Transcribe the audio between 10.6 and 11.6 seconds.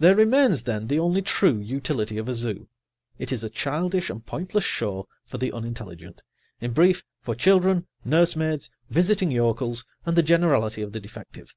of the defective.